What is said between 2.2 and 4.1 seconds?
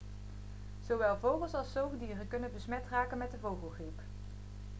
kunnen besmet raken met de vogelgriep